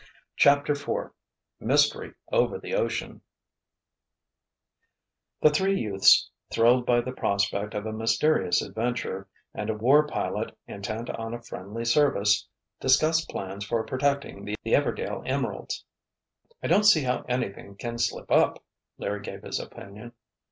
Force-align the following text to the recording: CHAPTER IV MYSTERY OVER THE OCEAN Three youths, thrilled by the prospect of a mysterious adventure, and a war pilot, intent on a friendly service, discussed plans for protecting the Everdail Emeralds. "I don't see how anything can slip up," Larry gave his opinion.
CHAPTER 0.35 0.73
IV 0.73 1.11
MYSTERY 1.59 2.15
OVER 2.31 2.57
THE 2.57 2.73
OCEAN 2.73 3.21
Three 5.53 5.79
youths, 5.79 6.31
thrilled 6.49 6.87
by 6.87 7.01
the 7.01 7.11
prospect 7.11 7.75
of 7.75 7.85
a 7.85 7.93
mysterious 7.93 8.63
adventure, 8.63 9.27
and 9.53 9.69
a 9.69 9.75
war 9.75 10.07
pilot, 10.07 10.57
intent 10.67 11.11
on 11.11 11.35
a 11.35 11.41
friendly 11.43 11.85
service, 11.85 12.47
discussed 12.79 13.29
plans 13.29 13.63
for 13.63 13.83
protecting 13.83 14.43
the 14.45 14.55
Everdail 14.65 15.21
Emeralds. 15.27 15.85
"I 16.63 16.67
don't 16.67 16.85
see 16.85 17.03
how 17.03 17.23
anything 17.29 17.75
can 17.75 17.99
slip 17.99 18.31
up," 18.31 18.63
Larry 18.97 19.21
gave 19.21 19.43
his 19.43 19.59
opinion. 19.59 20.13